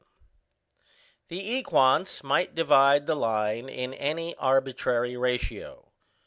The 1.27 1.39
equants 1.51 2.23
might 2.23 2.55
divide 2.55 3.05
the 3.05 3.13
line 3.13 3.69
in 3.69 3.93
any 3.93 4.33
arbitrary 4.37 5.15
ratio. 5.15 5.91